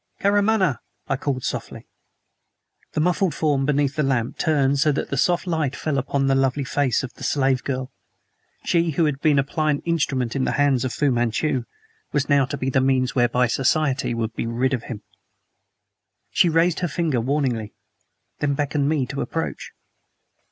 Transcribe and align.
"Karamaneh!" 0.19 0.77
I 1.07 1.15
called 1.15 1.43
softly. 1.43 1.87
The 2.93 2.99
muffled 2.99 3.35
form 3.35 3.67
beneath 3.67 3.95
the 3.95 4.01
lamp 4.01 4.39
turned 4.39 4.79
so 4.79 4.91
that 4.91 5.11
the 5.11 5.15
soft 5.15 5.45
light 5.45 5.75
fell 5.75 5.99
upon 5.99 6.25
the 6.25 6.33
lovely 6.33 6.63
face 6.63 7.03
of 7.03 7.13
the 7.13 7.23
slave 7.23 7.63
girl. 7.63 7.91
She 8.65 8.89
who 8.89 9.05
had 9.05 9.19
been 9.21 9.37
a 9.37 9.43
pliant 9.43 9.83
instrument 9.85 10.35
in 10.35 10.43
the 10.43 10.53
hands 10.53 10.83
of 10.83 10.91
Fu 10.91 11.11
Manchu 11.11 11.65
now 12.29 12.39
was 12.41 12.49
to 12.49 12.57
be 12.57 12.71
the 12.71 12.81
means 12.81 13.13
whereby 13.13 13.45
society 13.45 14.15
should 14.19 14.33
be 14.33 14.47
rid 14.47 14.73
of 14.73 14.85
him. 14.85 15.03
She 16.31 16.49
raised 16.49 16.79
her 16.79 16.87
finger 16.87 17.21
warningly; 17.21 17.75
then 18.39 18.55
beckoned 18.55 18.89
me 18.89 19.05
to 19.05 19.21
approach. 19.21 19.71